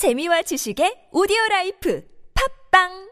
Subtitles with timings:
[0.00, 2.00] 재미와 지식의 오디오 라이프
[2.72, 3.10] 팝빵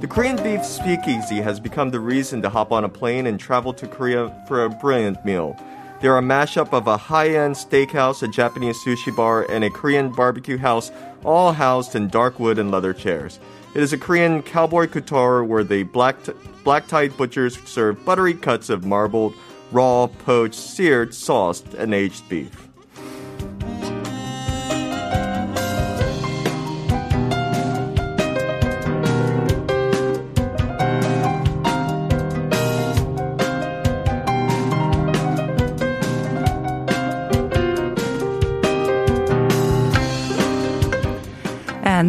[0.00, 3.72] The Korean beef speakeasy has become the reason to hop on a plane and travel
[3.72, 5.56] to Korea for a brilliant meal.
[6.00, 10.56] They're a mashup of a high-end steakhouse, a Japanese sushi bar, and a Korean barbecue
[10.56, 10.90] house,
[11.24, 13.38] all housed in dark wood and leather chairs.
[13.74, 16.16] It is a Korean cowboy couture where the black
[16.64, 19.34] black-tied butchers serve buttery cuts of marbled,
[19.72, 22.69] raw, poached, seared, sauced, and aged beef.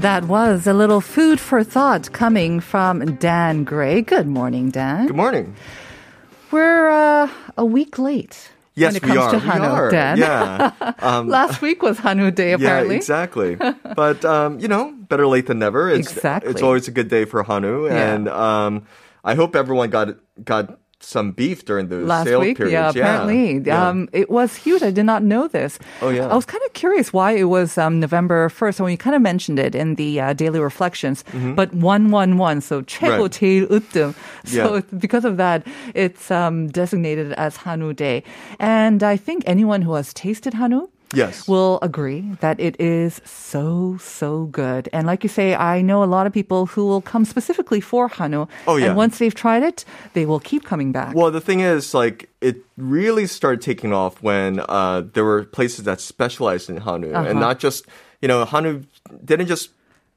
[0.01, 4.01] And that was a little food for thought coming from Dan Gray.
[4.01, 5.05] Good morning, Dan.
[5.05, 5.55] Good morning.
[6.49, 8.49] We're uh, a week late.
[8.73, 9.31] Yes, when it we comes are.
[9.33, 9.91] to we Hanu, are.
[9.91, 10.17] Dan.
[10.17, 10.71] Yeah.
[11.03, 12.95] Um, Last week was Hanu Day, apparently.
[12.95, 13.55] Yeah, exactly.
[13.95, 15.87] but um, you know, better late than never.
[15.87, 16.49] It's, Exactly.
[16.49, 18.15] It's always a good day for Hanu, Yeah.
[18.15, 18.87] and um,
[19.23, 22.72] I hope everyone got got some beef during those Last sale week, periods.
[22.72, 23.86] yeah, apparently, Yeah.
[23.88, 24.82] Um, it was huge.
[24.82, 25.78] I did not know this.
[26.00, 26.26] Oh, yeah.
[26.26, 28.80] I was kind of curious why it was um, November first.
[28.80, 31.22] When you kind of mentioned it in the uh, daily reflections,
[31.54, 33.28] but one one one, so 최고 Mm-hmm.
[33.28, 33.30] Right.
[33.30, 34.14] 제일 으뜸.
[34.46, 34.80] So Yeah.
[34.98, 38.24] because of that, it's um, designated as Hanu Day.
[38.58, 41.47] And I think anyone who has tasted Hanu Yes.
[41.47, 44.87] will agree that it is so, so good.
[44.93, 48.07] And like you say, I know a lot of people who will come specifically for
[48.07, 48.47] Hanu.
[48.67, 48.87] Oh, yeah.
[48.87, 51.13] And once they've tried it, they will keep coming back.
[51.15, 55.85] Well, the thing is, like, it really started taking off when uh, there were places
[55.85, 57.29] that specialized in Hanu, Uh-huh.
[57.29, 57.85] and not just,
[58.21, 58.83] you know, Hanu
[59.25, 59.69] didn't just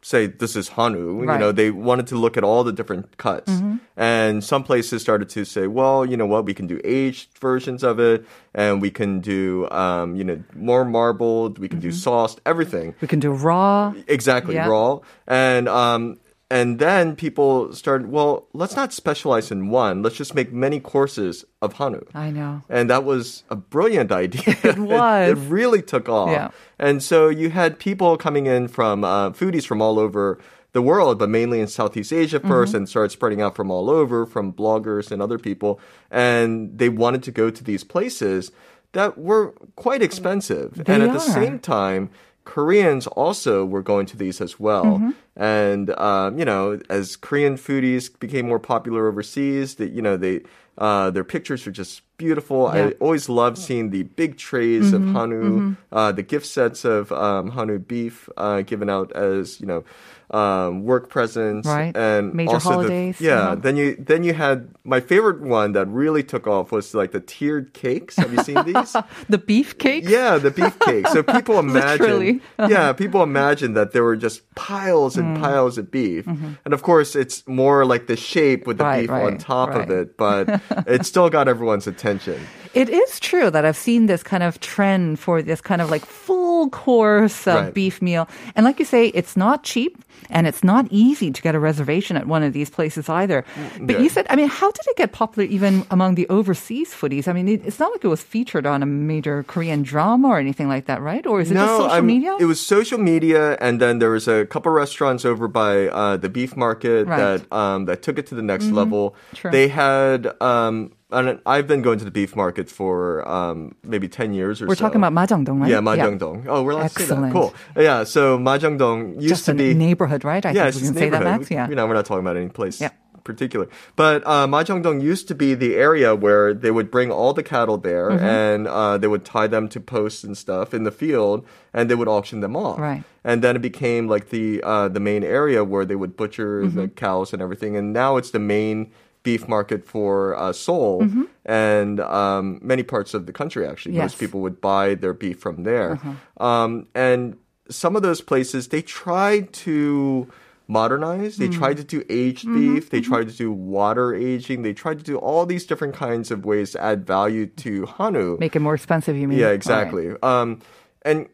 [0.04, 1.20] say this is Hanu.
[1.20, 1.56] You know, Mm-hmm.
[1.56, 3.50] they wanted to look at all the different cuts,
[3.96, 7.82] and some places started to say, well, you know what, we can do aged versions
[7.82, 8.24] of it,
[8.54, 12.94] and we can do, um, you know, more marbled, we can do sauced, everything.
[13.00, 13.94] we can do raw.
[14.06, 14.68] Exactly, Yeah.
[14.68, 15.00] raw.
[15.26, 16.18] And um
[16.54, 20.02] and then people started, well, let's not specialize in one.
[20.02, 22.06] Let's just make many courses of Hanu.
[22.14, 22.62] I know.
[22.68, 24.56] And that was a brilliant idea.
[24.62, 25.30] It was.
[25.30, 26.30] it, really took off.
[26.30, 26.50] Yeah.
[26.78, 30.38] And so you had people coming in from uh, foodies from all over
[30.70, 32.76] the world, but mainly in Southeast Asia 1st Mm-hmm.
[32.76, 35.80] and started spreading out from all over, from bloggers and other people.
[36.08, 38.52] And they wanted to go to these places
[38.92, 40.76] that were quite expensive.
[40.76, 42.10] and They at the same time,
[42.44, 44.84] Koreans also were going to these as well.
[44.84, 45.10] Mm-hmm.
[45.36, 50.42] And, um, you know, as Korean foodies became more popular overseas, that, you know, they,
[50.78, 52.70] uh, their pictures are just beautiful.
[52.72, 52.80] Yeah.
[52.82, 52.88] Mm-hmm.
[53.02, 57.50] I always love seeing the big trays of Hanu, uh, the gift sets of um,
[57.50, 59.84] Hanu beef uh, given out as, you know,
[60.30, 61.94] um, work presents Right.
[61.96, 63.38] and Major also the- holidays, yeah.
[63.40, 63.54] uh-huh.
[63.56, 67.20] Then you then you had my favorite one that really took off was like the
[67.20, 68.16] tiered cakes.
[68.16, 68.96] Have you seen these?
[69.28, 70.08] The beef cakes?
[70.10, 71.06] Yeah, the beef cake.
[71.08, 75.23] So people imagine, yeah, people imagine that there were just piles Mm.
[75.24, 78.90] And piles of beef, and of course it's more like the shape with the Mm-hmm.
[78.90, 82.40] Right, beef on right, top of it, but it still got everyone's attention.
[82.74, 86.04] It is true that I've seen this kind of trend for this kind of like
[86.04, 87.74] full course of Right.
[87.74, 88.28] beef meal.
[88.56, 89.98] And like you say, it's not cheap
[90.30, 93.44] and it's not easy to get a reservation at one of these places either.
[93.80, 97.28] But you said, I mean, how did it get popular even among the overseas foodies?
[97.28, 100.38] I mean, it, it's not like it was featured on a major Korean drama or
[100.38, 101.26] anything like that, right?
[101.26, 102.36] Or is it just social I'm- media?
[102.40, 106.28] It was social media, and then there was a couple restaurants over by uh, the
[106.28, 107.20] beef market Right.
[107.20, 107.48] Mm-hmm.
[107.50, 109.14] that um, that took it to the next level.
[109.34, 109.50] True.
[109.50, 110.32] They had.
[110.40, 114.64] Um, and I've been going to the beef market for um, maybe ten years or
[114.64, 114.68] so.
[114.68, 115.70] We're talking about Majangdong, right?
[115.70, 116.46] Yeah, Majangdong.
[116.48, 117.12] Oh, we're allowed to say that.
[117.12, 117.32] Excellent.
[117.32, 117.54] Cool.
[117.76, 120.44] Yeah, so Majangdong used Just to a be neighborhood, right?
[120.44, 121.22] I yeah, think it's we can say that.
[121.22, 121.50] Max.
[121.50, 121.68] Yeah.
[121.68, 122.90] You know, we're not talking about any place Yeah.
[123.22, 123.68] particular.
[123.96, 127.78] But uh, Majangdong used to be the area where they would bring all the cattle
[127.78, 128.24] there Mm-hmm.
[128.24, 131.94] and uh, they would tie them to posts and stuff in the field and they
[131.94, 132.78] would auction them off.
[132.78, 133.02] Right.
[133.24, 136.82] And then it became like the uh, the main area where they would butcher the
[136.88, 136.94] Mm-hmm.
[136.96, 137.76] cows and everything.
[137.76, 138.90] And now it's the main
[139.24, 141.08] beef market for uh, Seoul
[141.44, 143.66] and um, many parts of the country.
[143.66, 144.02] Actually, Mm-hmm.
[144.02, 144.12] Yes.
[144.12, 145.92] most people would buy their beef from there.
[145.94, 146.46] Uh-huh.
[146.46, 147.36] Um, and
[147.68, 150.28] some of those places they tried to
[150.66, 151.36] modernize.
[151.36, 152.88] They tried to do aged beef.
[152.88, 154.62] They tried to do water aging.
[154.62, 158.38] They tried to do all these different kinds of ways to add value to Hanu.
[158.38, 159.38] Make it more expensive, you mean?
[159.38, 159.54] Yeah, All right.
[159.56, 160.06] exactly.
[160.22, 160.60] Um,
[161.02, 161.28] and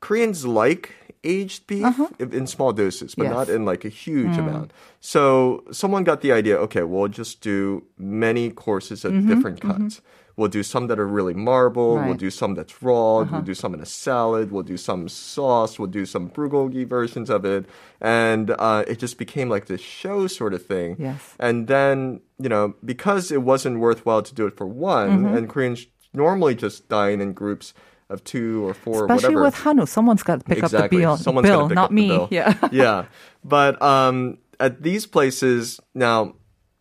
[0.00, 0.92] Koreans like
[1.24, 1.86] aged beef
[2.18, 3.38] in- in small doses, but Uh-huh.
[3.40, 3.48] Yes.
[3.48, 4.38] not in like a huge Mm.
[4.48, 4.72] amount.
[5.00, 6.56] So someone got the idea.
[6.58, 10.00] Okay, we'll just do many courses of Mm-hmm, different cuts.
[10.36, 11.94] We'll do some that are really marble.
[11.94, 13.22] We'll do some that's raw.
[13.22, 14.50] We'll do some in a salad.
[14.50, 15.78] We'll do some sauce.
[15.78, 17.66] We'll do some bulgogi versions of it,
[18.00, 20.96] and uh, it just became like this show sort of thing.
[20.98, 21.20] Yes.
[21.38, 25.36] And then you know because it wasn't worthwhile to do it for one, Mm-hmm.
[25.36, 27.72] and Koreans normally just dine in groups
[28.14, 29.42] of two or four, Especially or whatever.
[29.44, 32.26] with Hanu, someone's got to pick up the bill, Someone's bill not me.
[32.30, 32.54] Yeah.
[32.72, 33.04] yeah.
[33.44, 36.34] But um, at these places now,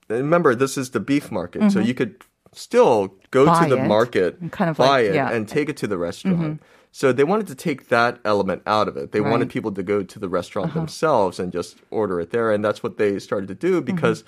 [0.09, 2.15] remember this is the beef market, so you could
[2.53, 3.51] still go Mm-hmm.
[3.53, 5.25] Buy to the it market, kind of buy like- it, yeah.
[5.27, 5.35] Mm-hmm.
[5.35, 6.61] and take it to the restaurant.
[6.95, 9.11] So they wanted to take that element out of it.
[9.11, 9.41] They wanted Right.
[9.41, 9.49] Uh-huh.
[9.53, 12.97] people to go to the restaurant themselves and just order it there, and that's what
[12.97, 14.23] they started to do because.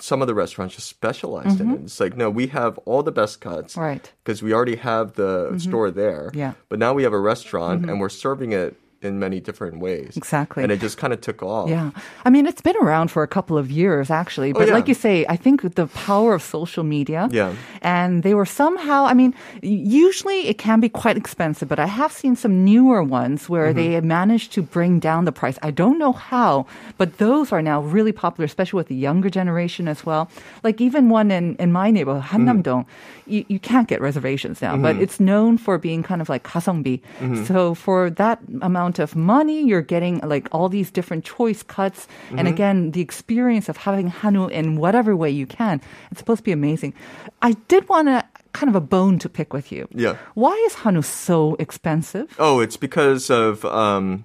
[0.00, 1.80] Some of the restaurants just specialized in it.
[1.82, 3.80] It's like, no, we have all the best cuts Mm-hmm.
[3.80, 4.12] Right.
[4.22, 6.30] because we already have the store there.
[6.34, 6.54] Yeah.
[6.68, 10.17] But now we have a restaurant and we're serving it in many different ways.
[10.17, 10.61] Exactly.
[10.61, 11.69] And it just kind of took off.
[11.69, 11.91] Yeah.
[12.25, 14.51] I mean, it's been around for a couple of years, actually.
[14.51, 14.73] But Oh, yeah.
[14.75, 17.29] like you say, I think with the power of social media.
[17.31, 17.55] Yeah.
[17.81, 19.31] And they were somehow, I mean,
[19.63, 23.79] usually it can be quite expensive, but I have seen some newer ones where Mm-hmm.
[23.79, 25.57] they managed to bring down the price.
[25.63, 26.65] I don't know how,
[26.97, 30.27] but those are now really popular, especially with the younger generation as well.
[30.63, 32.83] Like even one in, in my neighborhood, Hannamdong,
[33.27, 36.99] you, you can't get reservations now, but it's known for being kind of like 가성비.
[37.47, 42.06] So for that amount of money, you're getting like all these different choice cuts.
[42.36, 45.80] And again, the experience of having Hanu in whatever way you can,
[46.10, 46.94] it's supposed to be amazing.
[47.42, 49.88] I did want to kind of a bone to pick with you.
[49.92, 50.16] Yeah.
[50.34, 52.34] Why is Hanu so expensive?
[52.38, 54.24] Oh, it's because of um,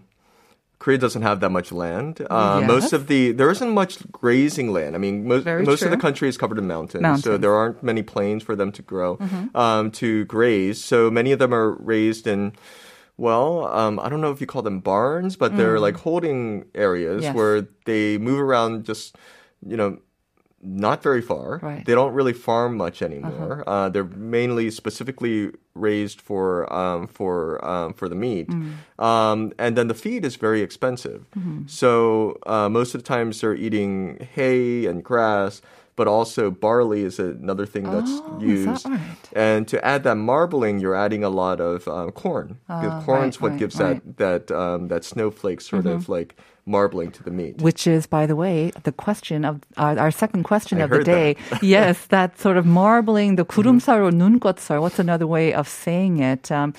[0.78, 2.22] Korea doesn't have that much land.
[2.30, 2.68] Uh, Yes.
[2.68, 4.96] Most of the there isn't much grazing land.
[4.96, 7.26] I mean, most Very most of the country is covered in mountains, so Mountains.
[7.26, 7.42] Mm-hmm.
[7.42, 9.18] there aren't many plains for them to grow
[9.56, 10.84] um, to graze.
[10.84, 12.54] So many of them are raised in.
[13.26, 17.20] Well, um, I don't know if you call them barns, but they're like holding areas
[17.22, 17.26] Mm.
[17.28, 17.36] Yes.
[17.36, 17.56] where
[17.90, 19.16] they move around just,
[19.72, 19.92] you know,
[20.62, 21.60] not very far.
[21.64, 21.74] Right.
[21.74, 21.84] Uh-huh.
[21.86, 23.64] They don't really farm much anymore.
[23.74, 25.52] uh they're mainly specifically
[25.88, 26.46] raised for
[26.82, 27.34] um, for
[27.74, 28.74] um, for the meat, Mm.
[29.10, 31.22] um, and then the feed is very expensive.
[31.38, 31.68] Mm-hmm.
[31.68, 35.62] So uh, most of the times they're eating hay and grass.
[36.00, 39.02] But also barley is another thing that's Oh, is that used, right?
[39.34, 42.48] and to add that marbling, you're adding a lot of um, corn.
[42.70, 43.76] Ah, corn's right, what right, gives.
[43.76, 44.16] Mm-hmm.
[44.18, 46.36] that that um, that snowflake sort of like
[46.69, 47.61] marbling to the meat.
[47.61, 50.97] Which is, by the way, the question of uh, our second question I of the
[50.97, 51.13] heard that.
[51.13, 51.37] day.
[51.61, 54.81] yes, that sort of marbling, the 구름살 or 눈꽃살.
[54.81, 56.51] What's another way of saying it?
[56.51, 56.73] Um,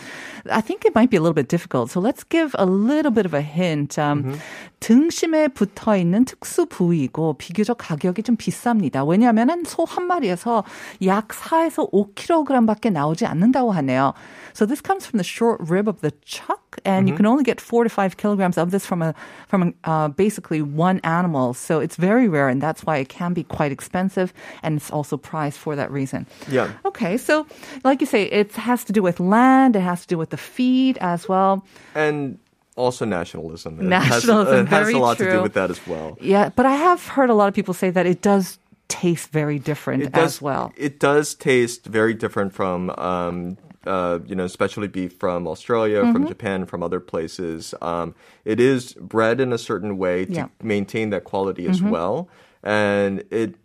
[0.50, 1.92] I think it might be a little bit difficult.
[1.92, 4.00] So let's give a little bit of a hint.
[4.00, 4.40] Um,
[4.82, 9.08] 등심에 붙어 있는 특수 부위이고 비교적 가격이 좀 비쌉니다.
[9.08, 10.64] 왜냐하면 소 한 마리에서
[11.06, 14.14] 약 4에서 5kg밖에 나오지 않는다고 하네요.
[14.54, 17.60] So this comes from the short rib of the chuck, and you can only get
[17.60, 19.14] four to five kilograms of this from a
[19.50, 21.55] from uh, basically one animal.
[21.55, 24.33] So it's very rare, and that's why it can be quite expensive,
[24.63, 26.27] and it's also prized for that reason.
[26.49, 26.73] Yeah.
[26.85, 27.47] Okay, so
[27.85, 30.37] like you say, it has to do with land, it has to do with the
[30.37, 31.65] feed as well.
[31.95, 32.39] and
[32.77, 33.79] also nationalism.
[33.79, 36.17] It Nationalism, has, it has a lot to do with that as well.
[36.21, 39.59] Yeah, but I have heard a lot of people say that it does taste very
[39.59, 40.73] different It does as well.
[40.77, 42.91] It does taste very different from.
[42.91, 46.14] Um, uh, you know, especially beef from Australia, Mm-hmm.
[46.14, 47.74] from Japan, from other places.
[47.82, 50.44] Um, it is bred in a certain way to Yeah.
[50.46, 50.68] Mm-hmm.
[50.68, 52.28] maintain that quality as well,
[52.64, 53.56] and it,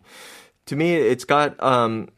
[0.67, 2.09] to me, it's got um,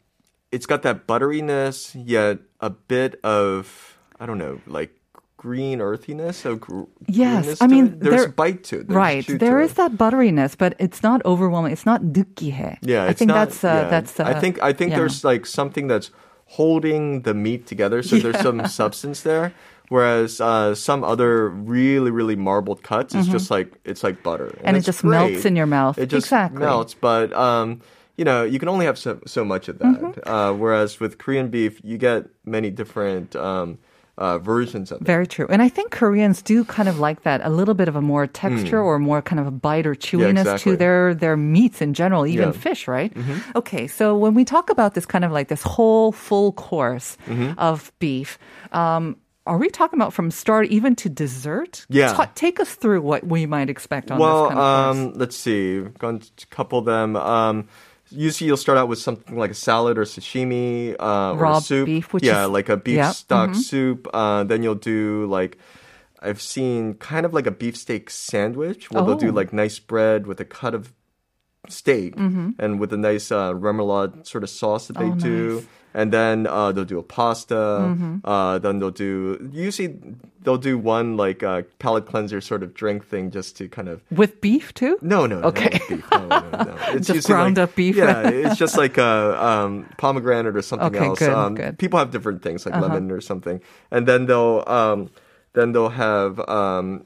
[0.52, 4.90] it's got that butteriness, yet a bit of I don't know, like
[5.36, 6.36] green earthiness.
[6.38, 8.00] So gr- Yes, greenness I to mean, it.
[8.00, 8.88] there's there- bite to it.
[8.88, 9.64] There's right, chew to there it.
[9.66, 11.72] is that butteriness, but it's not overwhelming.
[11.72, 12.78] It's not 느끼해.
[12.82, 13.88] Yeah, I it's think not, that's uh, yeah.
[13.90, 14.20] that's.
[14.20, 14.98] Uh, I think I think yeah.
[14.98, 16.10] there's like something that's
[16.49, 19.53] holding the meat together, so there's some substance there.
[19.89, 24.67] Whereas uh, some other really really marbled cuts, it's just like it's like butter, Mm-hmm.
[24.67, 25.97] And it just melts in your mouth.
[25.97, 26.59] It just Exactly.
[26.59, 27.81] melts, but um,
[28.17, 29.99] you know you can only have so so much of that.
[29.99, 30.29] Mm-hmm.
[30.29, 33.79] Uh, whereas with Korean beef, you get many different um,
[34.19, 35.07] uh, versions of it.
[35.07, 35.47] Very true.
[35.49, 38.27] And I think Koreans do kind of like that, a little bit of a more
[38.27, 40.59] texture or more kind of a bite or chewiness Hmm.
[40.59, 40.73] exactly.
[40.73, 42.51] to their, their meats in general, even Yeah.
[42.51, 42.59] Mm-hmm.
[42.59, 43.15] fish, right?
[43.55, 47.57] Okay, so when we talk about this kind of like this whole full course Mm-hmm.
[47.57, 48.37] of beef,
[48.75, 49.15] um,
[49.47, 51.85] are we talking about from start even to dessert?
[51.89, 52.13] Yeah.
[52.13, 55.07] Ta- take us through what we might expect on well, this kind of course.
[55.15, 55.79] um, let's see.
[55.97, 57.15] Gone to couple them.
[57.15, 57.65] Um,
[58.11, 61.61] usually, you'll start out with something like a salad or sashimi uh, or Raw a
[61.61, 61.85] soup.
[61.85, 64.07] beef, which yeah, is- like a beef yeah, stock soup.
[64.13, 65.57] Uh, then you'll do like
[66.21, 69.33] I've seen kind of like a beefsteak sandwich where they'll do Oh.
[69.33, 70.91] like nice bread with a cut of
[71.67, 75.55] steak and with a nice uh, remoulade sort of sauce that they Oh, do.
[75.55, 75.67] nice.
[75.91, 78.19] And then uh, they'll do a pasta.
[78.23, 79.99] Uh, then they'll do usually
[80.43, 84.01] they'll do one like uh, palate cleanser sort of drink thing just to kind of
[84.11, 84.97] With beef too?
[85.01, 85.79] no, no, Okay.
[85.89, 86.05] no, beef.
[86.11, 86.77] No, no, no.
[86.93, 87.95] It's Just ground like- up beef?
[87.95, 91.19] Yeah, it's just like a um, pomegranate or something Okay, else.
[91.19, 91.63] good, um, good.
[91.63, 91.71] Uh-huh.
[91.79, 95.09] People have different things like lemon or something, and then they'll um,
[95.53, 97.03] then they'll have um,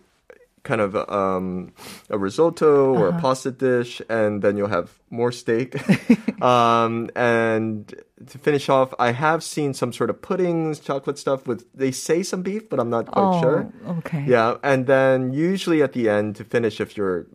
[0.64, 1.74] kind of um,
[2.10, 3.18] a risotto or Uh-huh.
[3.18, 5.76] a pasta dish, and then you'll have more steak.
[6.42, 7.94] um, and
[8.28, 12.24] to finish off, I have seen some sort of puddings, chocolate stuff with they say
[12.24, 13.74] some beef, but I'm not quite oh, sure.
[14.00, 14.24] okay.
[14.26, 17.28] Yeah, and then usually at the end to finish, if you're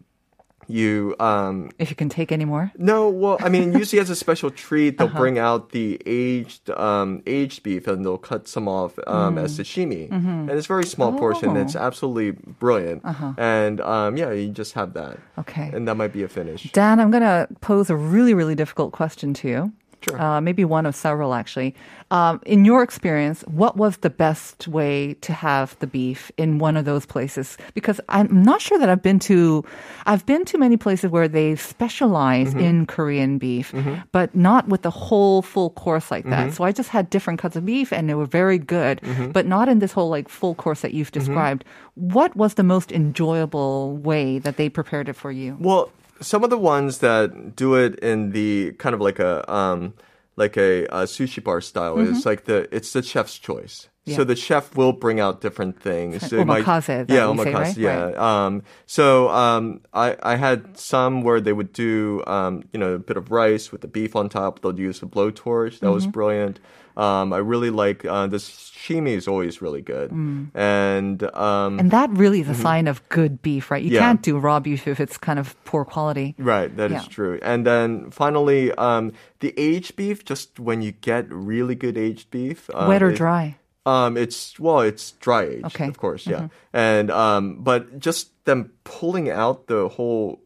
[0.70, 2.70] you um If you can take any more.
[2.76, 5.18] no well i mean usually as a special treat they'll Uh-huh.
[5.18, 10.10] bring out the aged um aged beef and they'll cut some off um as sashimi
[10.12, 11.52] and it's a very small portion Mm.
[11.52, 11.58] Mm-hmm.
[11.58, 11.62] Oh.
[11.62, 13.32] it's absolutely brilliant Uh-huh.
[13.38, 15.70] and um yeah you just have that Okay.
[15.75, 18.92] and that might be a finish Dan, I'm going to pose a really, really difficult
[18.92, 19.72] question to you.
[20.00, 20.20] Sure.
[20.20, 21.74] Uh, maybe one of several, actually.
[22.10, 26.76] Um, in your experience, what was the best way to have the beef in one
[26.76, 27.58] of those places?
[27.74, 29.64] Because I'm not sure that I've been to,
[30.06, 32.60] I've been to many places where they specialize Mm-hmm.
[32.60, 33.74] in Korean beef,
[34.12, 36.46] but not with the whole full course like that.
[36.46, 36.54] Mm-hmm.
[36.54, 39.32] So I just had different cuts of beef and they were very good, Mm-hmm.
[39.32, 41.64] but not in this whole like full course that you've described.
[41.94, 45.56] What was the most enjoyable way that they prepared it for you?
[45.58, 45.90] Well,
[46.20, 49.94] some of the ones that do it in the kind of like a um
[50.37, 53.88] like a, a sushi bar style is like the it's the chef's choice.
[54.06, 54.16] Mm-hmm.
[54.16, 56.22] So the chef will bring out different things.
[56.22, 57.66] Like So might- omakase, that yeah, we say, right?
[57.66, 58.44] omakase, yeah.
[58.46, 62.98] Um, so um, I I had some where they would do um, you know a
[62.98, 64.62] bit of rice with the beef on top.
[64.62, 65.80] They'll use a blowtorch.
[65.80, 66.12] That was Mm-hmm.
[66.12, 66.60] brilliant.
[66.98, 70.50] Um, I really like uh, the sashimi is always really good, Mm.
[70.54, 73.82] and um, And that really is a sign of good beef, right?
[73.82, 74.00] You Yeah.
[74.00, 76.34] can't do raw beef if it's kind of poor quality.
[76.38, 77.08] Right, that is Yeah.
[77.08, 77.38] true.
[77.42, 80.24] And then finally, um, the aged beef.
[80.24, 83.56] Just when you get really good aged beef, um, Wet or it- dry?
[83.86, 85.84] Um, it's well, it's dry aged, Okay.
[85.84, 85.90] Mm-hmm.
[85.94, 86.48] of course, yeah.
[86.74, 90.42] And um, but just them pulling out the whole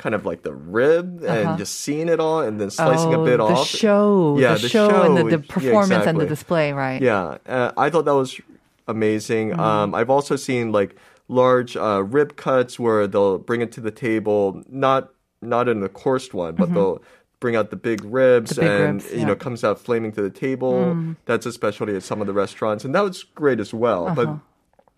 [0.00, 3.20] kind of like the rib and just seeing it all, and then slicing Uh-huh.
[3.20, 3.68] oh, a bit the off.
[3.68, 7.00] show, Yeah, the, the show, and the, the show, yeah, performance and the display, right?
[7.02, 8.40] Yeah, uh, I thought that was
[8.88, 9.50] amazing.
[9.50, 9.60] Mm-hmm.
[9.60, 10.96] Um, I've also seen like
[11.28, 15.10] large uh, rib cuts where they'll bring it to the table, not
[15.42, 17.02] not in a coursed one, but they'll
[17.38, 18.60] bring out the big ribs Mm-hmm.
[18.60, 19.24] The big and ribs, you yeah.
[19.24, 19.28] Mm.
[19.28, 21.14] know comes out flaming to the table.
[21.26, 24.14] That's a specialty at some of the restaurants, and that was great as well.
[24.14, 24.28] But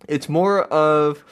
[0.08, 1.22] it's more of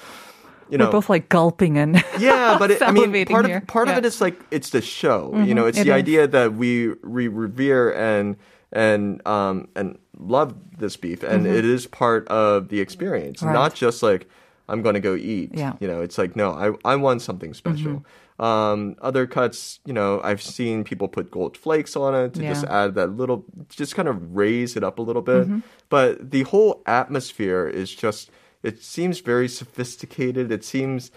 [0.70, 0.86] you Uh-huh.
[0.86, 3.58] We're know both like gulping and yeah, but it, I mean, part here.
[3.58, 3.98] of part of Yeah.
[3.98, 4.04] Mm-hmm.
[4.04, 5.34] it is like it's the show.
[5.36, 5.96] You know, it's it the is.
[6.02, 8.36] idea that we we revere and
[8.72, 13.48] and um and love this beef, and it is part of the experience, Mm-hmm.
[13.48, 13.54] Right.
[13.54, 14.28] not just like
[14.68, 15.50] I'm going to go eat.
[15.54, 15.72] Yeah.
[15.72, 15.84] Mm-hmm.
[15.84, 18.04] You know, it's like no, I I want something special.
[18.38, 22.64] Um, other cuts, you know, I've seen people put gold flakes on it to just
[22.64, 25.44] add that little, just kind of raise it up a little bit.
[25.44, 25.58] Mm-hmm.
[25.90, 28.30] But the whole atmosphere is just,
[28.62, 30.50] it seems very sophisticated.
[30.52, 31.10] It seems,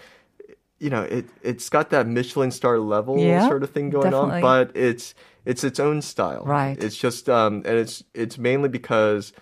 [0.78, 4.36] you know, it it's got that Michelin star level Yeah, sort of thing going definitely.
[4.36, 6.44] on, but it's it's its own style.
[6.44, 6.82] Right.
[6.82, 9.32] It's just um and it's it's mainly because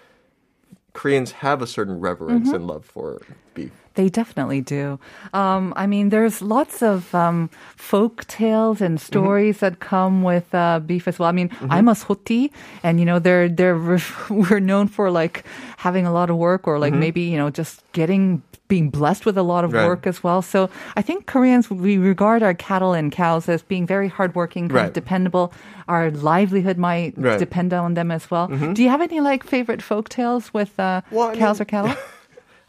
[0.95, 2.57] Koreans have a certain reverence Mm-hmm.
[2.57, 3.23] and love for
[3.55, 3.73] beef.
[3.95, 4.99] They definitely do.
[5.35, 9.07] Um, I mean, there's lots of um, folk tales and Mm-hmm.
[9.13, 11.29] stories that come with uh, beef as well.
[11.29, 12.51] I mean, I'm a soti,
[12.83, 13.79] and you know, they're they're
[14.31, 15.45] we're known for like
[15.79, 19.37] having a lot of work, or like maybe you know just getting being blessed with
[19.37, 19.79] a lot of Mm-hmm.
[19.81, 19.89] Right.
[19.89, 20.41] work as well.
[20.41, 24.79] So I think Koreans we regard our cattle and cows as being very hardworking, kind
[24.81, 24.95] of Right.
[24.95, 25.53] dependable.
[25.89, 27.33] Our livelihood might Right.
[27.33, 27.39] Mm-hmm.
[27.39, 28.49] depend on them as well.
[28.49, 31.95] Do you have any like favorite folk tales with uh, Well, cows or cattle?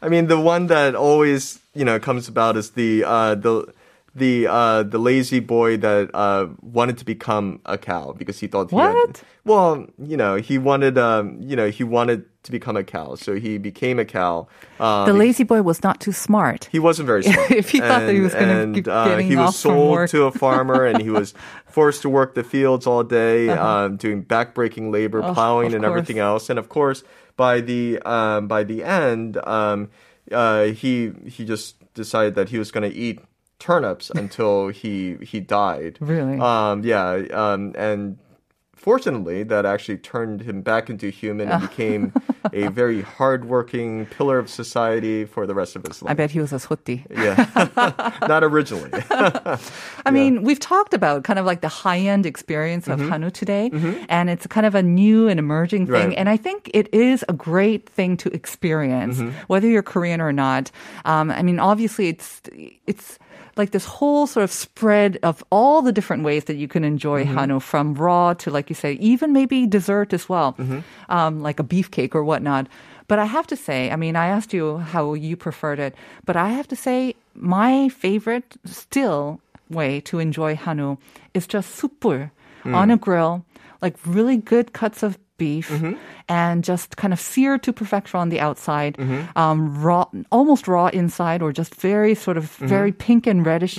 [0.04, 3.72] I mean, the one that always you know comes about is the uh, the
[4.14, 8.70] the uh, the lazy boy that uh, wanted to become a cow because he thought
[8.70, 8.94] he What?
[8.94, 9.20] had.
[9.44, 13.34] Well, you know, he wanted um, you know he wanted to become a cow, so
[13.34, 14.46] he became a cow.
[14.78, 16.68] Um, the lazy boy was not too smart.
[16.70, 17.50] he wasn't very smart.
[17.50, 20.84] If he thought that he was And, keep uh, he was sold to a farmer,
[20.84, 21.34] and he was
[21.66, 23.66] forced to work the fields all day, Uh-huh.
[23.86, 26.50] um, doing backbreaking labor, Oh, plowing, and everything else.
[26.50, 27.02] And of course,
[27.36, 29.88] by the um, by the end, um,
[30.30, 33.20] uh, he he just decided that he was going to eat
[33.58, 35.98] turnips until he he died.
[36.00, 36.38] Really?
[36.38, 37.22] Um, yeah.
[37.32, 38.18] Um, and
[38.76, 42.12] fortunately, that actually turned him back into human and became
[42.52, 46.10] a very hardworking pillar of society for the rest of his life.
[46.10, 47.06] I bet he was a soti.
[47.10, 48.90] Yeah, not originally.
[49.10, 53.04] I mean, we've talked about kind of like the high end experience Mm-hmm.
[53.04, 53.70] of Hanu today,
[54.10, 56.08] and it's kind of a new and emerging thing.
[56.10, 56.18] Right.
[56.18, 59.30] And I think it is a great thing to experience, Mm-hmm.
[59.46, 60.70] whether you're Korean or not.
[61.06, 62.42] Um, I mean, obviously, it's
[62.86, 63.18] it's
[63.56, 67.24] like this whole sort of spread of all the different ways that you can enjoy
[67.24, 67.36] Mm-hmm.
[67.38, 70.80] hanu, from raw to like you say, even maybe dessert as well, Mm-hmm.
[71.08, 72.66] um, like a beefcake or whatnot.
[73.06, 76.36] But I have to say, I mean, I asked you how you preferred it, but
[76.36, 80.96] I have to say, my favorite still way to enjoy hanu
[81.34, 82.30] is just supur
[82.64, 82.74] Mm.
[82.74, 83.44] on a grill,
[83.82, 85.94] like really good cuts of beef Mm-hmm.
[86.28, 89.36] and just kind of seared to perfection on the outside, Mm-hmm.
[89.38, 92.66] um, raw, almost raw inside, or just very sort of Mm-hmm.
[92.66, 93.78] very pink and reddish.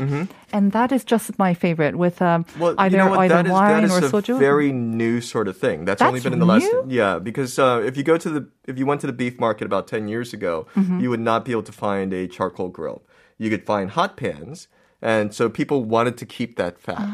[0.53, 3.51] And that is just my favorite with um, Well, either you know either That is,
[3.51, 4.39] wine that is or a soju.
[4.39, 5.85] very new sort of thing.
[5.85, 6.85] That's, only been in the last new?
[6.89, 7.19] yeah.
[7.19, 9.87] Because uh, if you go to the if you went to the beef market about
[9.87, 10.99] ten years ago, Mm-hmm.
[11.01, 13.03] you would not be able to find a charcoal grill.
[13.37, 14.67] You could find hot pans,
[15.01, 17.09] and so people wanted to keep that fat.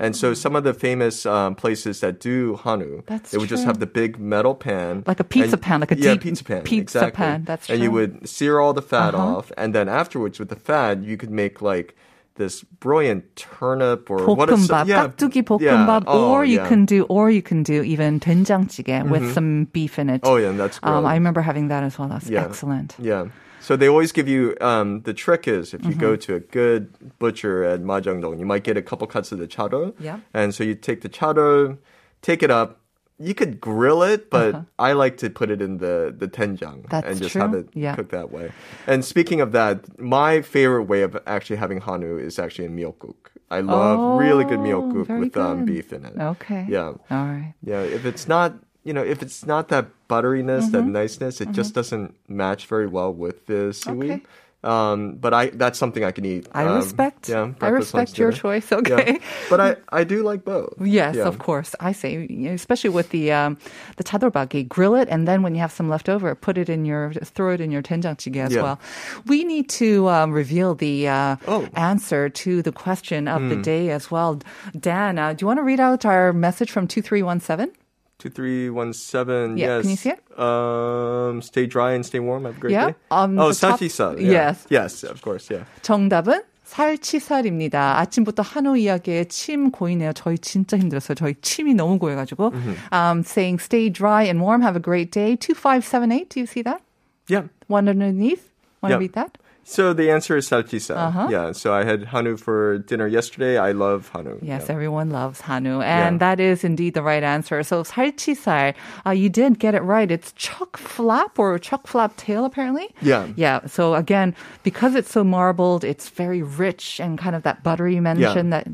[0.00, 3.64] And so some of the famous um, places that do hanu, That's they would just
[3.66, 6.42] have the big metal pan, Like a pizza and- pan, like a yeah, deep pizza
[6.44, 7.16] pan, pizza exactly.
[7.22, 7.74] pan, that's true.
[7.74, 9.36] and you would sear all the fat Uh-huh.
[9.36, 11.94] off, and then afterwards with the fat, you could make like
[12.36, 16.68] this brilliant turnip or 볶음밥, what is yeah, 볶음밥, yeah, oh, or you yeah.
[16.68, 19.10] can do, or you can do even 된장찌개 mm-hmm.
[19.10, 20.20] with some beef in it.
[20.24, 20.92] Oh yeah, that's great.
[20.92, 22.08] Um, I remember having that as well.
[22.08, 22.44] That's yeah.
[22.44, 22.96] excellent.
[22.98, 23.26] Yeah.
[23.60, 26.00] So they always give you um, the trick is if you mm-hmm.
[26.00, 29.46] go to a good butcher at Majangdong, you might get a couple cuts of the
[29.46, 29.94] chado.
[30.00, 30.20] Yeah.
[30.32, 31.76] And so you take the chado,
[32.22, 32.79] take it up,
[33.22, 36.88] you could grill it, but I like to put it in the the doenjang Uh-huh.
[36.94, 37.42] That's and just true.
[37.42, 37.94] have it Yeah.
[37.94, 38.46] cooked that way.
[38.86, 43.20] And speaking of that, my favorite way of actually having hanu is actually in miyeokguk.
[43.50, 46.16] I love really good Oh, miyeokguk very with um, beef in it.
[46.32, 46.64] Okay.
[46.68, 46.94] Yeah.
[47.14, 47.54] All right.
[47.62, 48.54] Yeah, if it's not,
[48.88, 50.92] you know, if it's not that butteriness, that Mm-hmm.
[51.02, 54.10] niceness, it just doesn't match very well with the seaweed.
[54.12, 54.22] Okay.
[54.62, 56.46] Um, but I that's something I can eat.
[56.52, 57.28] I um, respect.
[57.30, 58.70] Yeah, I respect your choice.
[58.70, 59.18] Okay, yeah.
[59.48, 60.74] but I I do like both.
[60.80, 61.24] Yes, yeah.
[61.24, 61.74] of course.
[61.80, 63.56] I say especially with the um,
[63.96, 66.84] the chadolbagi, grill it, and then when you have some left over, put it in
[66.84, 68.62] your throw it in your doenjangjigae as yeah.
[68.62, 68.80] well.
[69.26, 71.66] We need to um, reveal the uh, oh.
[71.74, 73.48] answer to the question of mm.
[73.48, 73.62] the hmm.
[73.62, 74.40] day as well.
[74.78, 77.72] Dan, uh, do you want to read out our message from two three one seven?
[78.20, 79.56] 2317.
[79.56, 79.82] Yeah, yes.
[79.82, 80.38] Can you see it?
[80.38, 82.44] Um, stay dry and stay warm.
[82.44, 82.94] Have a great yeah, day.
[83.10, 84.20] Um, oh, salchisal.
[84.20, 84.30] Yeah.
[84.30, 84.66] Yes.
[84.70, 85.50] Yes, of course.
[85.50, 85.64] Yeah.
[85.82, 87.98] 정답은 살치살입니다.
[87.98, 90.12] 아침부터 한우 이야기에 침 고이네요.
[90.12, 91.16] 저희 진짜 힘들었어요.
[91.16, 92.52] 저희 침이 너무 고여가지고.
[92.52, 92.94] Mm-hmm.
[92.94, 94.62] Um, saying stay dry and warm.
[94.62, 95.34] Have a great day.
[95.34, 96.28] 2578.
[96.28, 96.80] Do you see that?
[97.26, 97.44] Yeah.
[97.66, 98.52] One underneath.
[98.82, 98.98] Want to yeah.
[98.98, 99.36] read that?
[99.64, 100.96] So the answer is salchisal.
[100.96, 101.28] Uh-huh.
[101.30, 101.52] Yeah.
[101.52, 103.58] So I had hanu for dinner yesterday.
[103.58, 104.38] I love hanu.
[104.42, 104.72] Yes, yeah.
[104.74, 106.18] everyone loves hanu, and yeah.
[106.18, 107.62] that is indeed the right answer.
[107.62, 108.74] So salchisal,
[109.06, 110.10] uh, you did get it right.
[110.10, 112.88] It's chuck flap or chuck flap tail, apparently.
[113.00, 113.28] Yeah.
[113.36, 113.66] Yeah.
[113.66, 118.02] So again, because it's so marbled, it's very rich and kind of that buttery you
[118.02, 118.64] mentioned yeah.
[118.64, 118.68] that.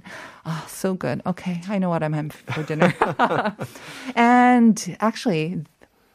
[0.46, 1.20] Oh, so good.
[1.26, 2.94] Okay, I know what I'm having for dinner.
[4.14, 5.64] and actually,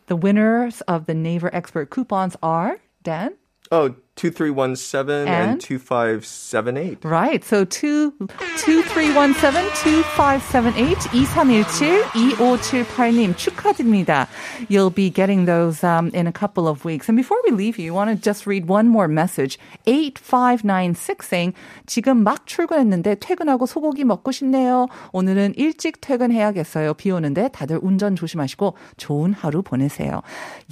[0.08, 3.36] the winners of the Naver Expert coupons are Dan.
[3.72, 5.61] Oh, 2317 and, And?
[5.61, 7.05] 2578.
[7.05, 7.45] Right.
[7.45, 8.12] So two
[8.57, 14.27] two three one seven two five seven eight 이삼일칠 이오칠팔님 축하드립니다.
[14.71, 17.11] You'll be getting those um, in a couple of weeks.
[17.11, 19.59] And before we leave you, I want to just read one more message.
[19.87, 21.53] 8596 saying
[21.85, 24.88] 지금 막 출근했는데 퇴근하고 소고기 먹고 싶네요.
[25.12, 26.95] 오늘은 일찍 퇴근해야겠어요.
[26.95, 30.23] 비 오는데 다들 운전 조심하시고 좋은 하루 보내세요.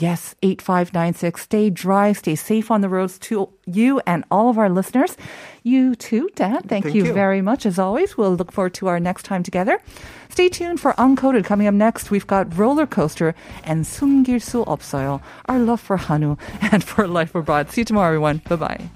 [0.00, 1.42] Yes, 8596.
[1.42, 5.16] Stay dry, stay safe on the roads to you and all of our listeners.
[5.62, 6.62] You too, Dan.
[6.62, 7.12] Thank, Thank you, you.
[7.12, 7.64] very much.
[7.66, 9.78] As always, we'll look forward to our next time together.
[10.28, 11.44] Stay tuned for Uncoded.
[11.44, 15.20] Coming up next, we've got Roller Coaster and 숨길 수 없어요.
[15.46, 16.36] Our love for Hanu
[16.72, 17.70] and for life abroad.
[17.70, 18.42] See you tomorrow, everyone.
[18.48, 18.90] Bye bye.